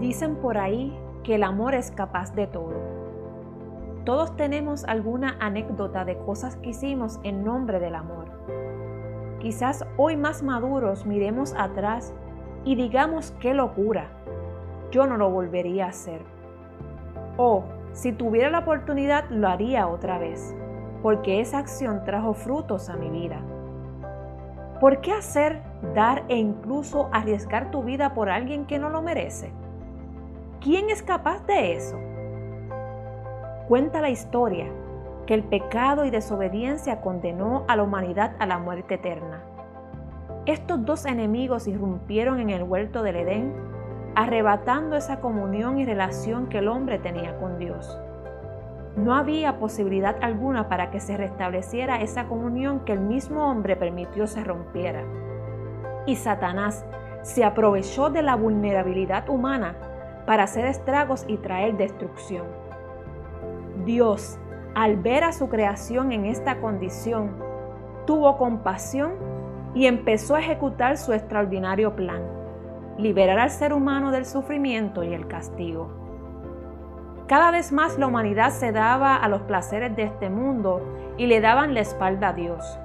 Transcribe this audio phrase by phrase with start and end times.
[0.00, 2.74] Dicen por ahí que el amor es capaz de todo.
[4.04, 8.26] Todos tenemos alguna anécdota de cosas que hicimos en nombre del amor.
[9.40, 12.14] Quizás hoy más maduros miremos atrás
[12.64, 14.08] y digamos qué locura.
[14.90, 16.22] Yo no lo volvería a hacer.
[17.36, 20.54] O si tuviera la oportunidad lo haría otra vez,
[21.02, 23.40] porque esa acción trajo frutos a mi vida.
[24.80, 25.60] ¿Por qué hacer,
[25.94, 29.52] dar e incluso arriesgar tu vida por alguien que no lo merece?
[30.60, 31.96] ¿Quién es capaz de eso?
[33.68, 34.66] Cuenta la historia
[35.24, 39.40] que el pecado y desobediencia condenó a la humanidad a la muerte eterna.
[40.46, 43.54] Estos dos enemigos irrumpieron en el huerto del Edén,
[44.16, 47.96] arrebatando esa comunión y relación que el hombre tenía con Dios.
[48.96, 54.26] No había posibilidad alguna para que se restableciera esa comunión que el mismo hombre permitió
[54.26, 55.04] se rompiera.
[56.04, 56.84] Y Satanás
[57.22, 59.76] se aprovechó de la vulnerabilidad humana
[60.26, 62.44] para hacer estragos y traer destrucción.
[63.84, 64.38] Dios,
[64.74, 67.30] al ver a su creación en esta condición,
[68.06, 69.12] tuvo compasión
[69.74, 72.22] y empezó a ejecutar su extraordinario plan,
[72.98, 75.90] liberar al ser humano del sufrimiento y el castigo.
[77.26, 80.80] Cada vez más la humanidad se daba a los placeres de este mundo
[81.18, 82.78] y le daban la espalda a Dios.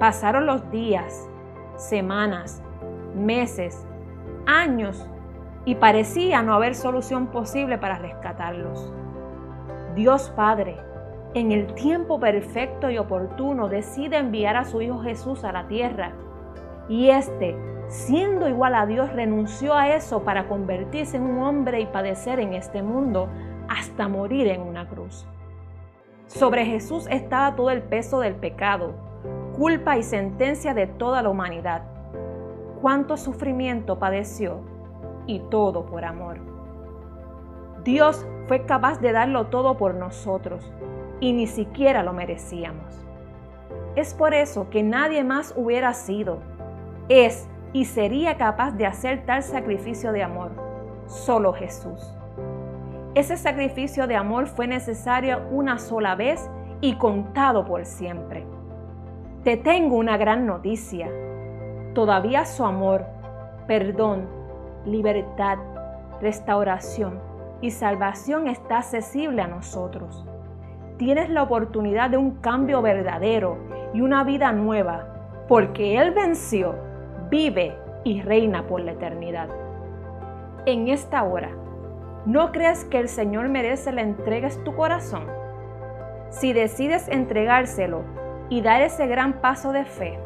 [0.00, 1.28] Pasaron los días,
[1.76, 2.60] semanas,
[3.14, 3.86] meses,
[4.46, 5.08] años
[5.64, 8.92] y parecía no haber solución posible para rescatarlos.
[9.94, 10.76] Dios Padre,
[11.34, 16.12] en el tiempo perfecto y oportuno, decide enviar a su Hijo Jesús a la tierra.
[16.88, 17.56] Y éste,
[17.88, 22.52] siendo igual a Dios, renunció a eso para convertirse en un hombre y padecer en
[22.52, 23.28] este mundo
[23.68, 25.26] hasta morir en una cruz.
[26.26, 28.94] Sobre Jesús estaba todo el peso del pecado,
[29.56, 31.82] culpa y sentencia de toda la humanidad.
[32.80, 34.60] Cuánto sufrimiento padeció
[35.26, 36.38] y todo por amor.
[37.84, 40.72] Dios fue capaz de darlo todo por nosotros
[41.20, 43.04] y ni siquiera lo merecíamos.
[43.96, 46.38] Es por eso que nadie más hubiera sido,
[47.08, 50.52] es y sería capaz de hacer tal sacrificio de amor,
[51.06, 52.14] solo Jesús.
[53.14, 58.44] Ese sacrificio de amor fue necesario una sola vez y contado por siempre.
[59.44, 61.10] Te tengo una gran noticia.
[61.94, 63.04] Todavía su amor,
[63.66, 64.43] perdón
[64.86, 65.58] libertad,
[66.20, 67.20] restauración
[67.60, 70.24] y salvación está accesible a nosotros.
[70.98, 73.58] Tienes la oportunidad de un cambio verdadero
[73.92, 75.06] y una vida nueva,
[75.48, 76.74] porque Él venció,
[77.30, 79.48] vive y reina por la eternidad.
[80.66, 81.50] En esta hora,
[82.26, 85.26] ¿no crees que el Señor merece la entregues tu corazón?
[86.30, 88.02] Si decides entregárselo
[88.48, 90.18] y dar ese gran paso de fe,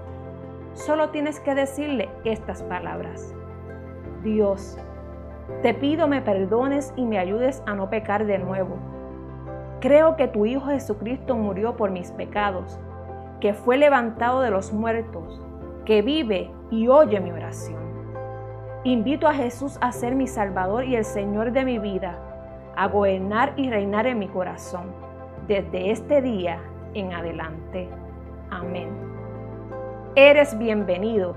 [0.74, 3.34] solo tienes que decirle estas palabras.
[4.22, 4.76] Dios,
[5.62, 8.76] te pido me perdones y me ayudes a no pecar de nuevo.
[9.80, 12.78] Creo que tu Hijo Jesucristo murió por mis pecados,
[13.40, 15.40] que fue levantado de los muertos,
[15.84, 17.78] que vive y oye mi oración.
[18.84, 22.18] Invito a Jesús a ser mi Salvador y el Señor de mi vida,
[22.76, 24.92] a gobernar y reinar en mi corazón,
[25.46, 26.60] desde este día
[26.94, 27.88] en adelante.
[28.50, 28.88] Amén.
[30.14, 31.36] Eres bienvenido,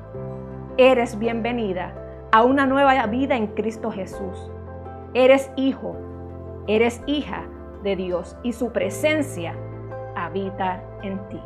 [0.77, 2.00] eres bienvenida
[2.31, 4.51] a una nueva vida en Cristo Jesús.
[5.13, 5.97] Eres hijo,
[6.67, 7.43] eres hija
[7.83, 9.55] de Dios y su presencia
[10.15, 11.39] habita en ti.